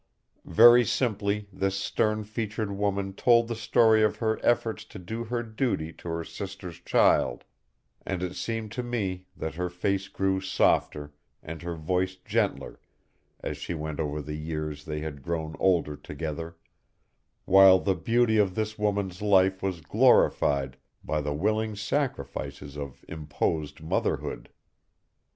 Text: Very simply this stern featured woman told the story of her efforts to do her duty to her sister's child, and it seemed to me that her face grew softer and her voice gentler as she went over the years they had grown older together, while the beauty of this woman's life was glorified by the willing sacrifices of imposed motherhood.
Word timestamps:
Very 0.49 0.83
simply 0.83 1.47
this 1.53 1.75
stern 1.77 2.23
featured 2.23 2.71
woman 2.71 3.13
told 3.13 3.47
the 3.47 3.55
story 3.55 4.01
of 4.01 4.15
her 4.15 4.39
efforts 4.43 4.83
to 4.85 4.97
do 4.97 5.25
her 5.25 5.43
duty 5.43 5.93
to 5.93 6.07
her 6.09 6.23
sister's 6.23 6.79
child, 6.79 7.43
and 8.03 8.23
it 8.23 8.35
seemed 8.35 8.71
to 8.71 8.81
me 8.81 9.25
that 9.37 9.53
her 9.53 9.69
face 9.69 10.07
grew 10.07 10.41
softer 10.41 11.13
and 11.43 11.61
her 11.61 11.75
voice 11.75 12.15
gentler 12.15 12.79
as 13.41 13.57
she 13.57 13.75
went 13.75 13.99
over 13.99 14.23
the 14.23 14.33
years 14.37 14.85
they 14.85 15.01
had 15.01 15.21
grown 15.21 15.55
older 15.59 15.95
together, 15.95 16.57
while 17.45 17.77
the 17.77 17.93
beauty 17.93 18.39
of 18.39 18.55
this 18.55 18.79
woman's 18.79 19.21
life 19.21 19.61
was 19.61 19.81
glorified 19.81 20.77
by 21.03 21.21
the 21.21 21.31
willing 21.31 21.75
sacrifices 21.75 22.75
of 22.75 23.05
imposed 23.07 23.81
motherhood. 23.83 24.49